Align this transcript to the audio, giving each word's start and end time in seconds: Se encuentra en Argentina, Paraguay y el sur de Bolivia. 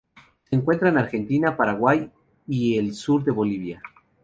Se 0.49 0.55
encuentra 0.55 0.89
en 0.89 0.97
Argentina, 0.97 1.55
Paraguay 1.55 2.09
y 2.47 2.75
el 2.79 2.95
sur 2.95 3.23
de 3.23 3.31
Bolivia. 3.31 3.83